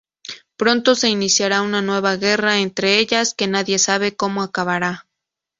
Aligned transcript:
Pronto 0.57 0.95
se 0.95 1.09
iniciará 1.09 1.61
una 1.61 1.83
nueva 1.83 2.15
guerra 2.15 2.57
entre 2.57 2.97
ellas, 2.97 3.35
que 3.35 3.45
nadie 3.45 3.77
sabe 3.77 4.15
cómo 4.15 4.41
acabará. 4.41 5.05